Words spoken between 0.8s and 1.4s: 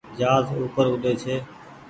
اوڏي ڇي۔